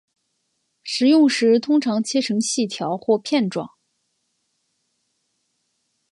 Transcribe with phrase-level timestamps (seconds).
[0.81, 3.75] 食用时通常切成细条或片状。